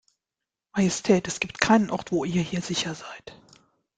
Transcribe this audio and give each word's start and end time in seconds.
Majestät, 0.75 1.27
es 1.27 1.39
gibt 1.39 1.61
keinen 1.61 1.91
Ort, 1.91 2.11
wo 2.11 2.25
ihr 2.25 2.41
hier 2.41 2.61
sicher 2.63 2.95
seid. 2.95 3.37